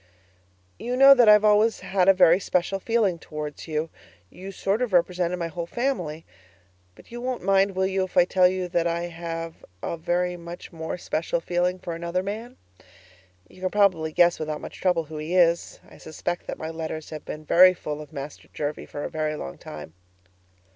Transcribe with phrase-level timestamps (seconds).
[0.79, 3.91] You know that I've always had a very special feeling towards you;
[4.31, 6.25] you sort of represented my whole family;
[6.95, 10.35] but you won't mind, will you, if I tell you that I have a very
[10.37, 12.57] much more special feeling for another man?
[13.47, 15.79] You can probably guess without much trouble who he is.
[15.87, 19.35] I suspect that my letters have been very full of Master Jervie for a very
[19.35, 19.93] long time.